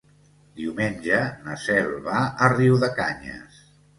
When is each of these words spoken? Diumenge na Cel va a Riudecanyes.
Diumenge 0.59 1.19
na 1.43 1.57
Cel 1.65 1.93
va 2.07 2.23
a 2.45 2.49
Riudecanyes. 2.55 3.63